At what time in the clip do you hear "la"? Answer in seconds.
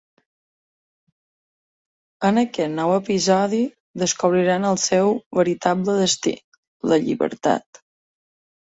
6.93-7.03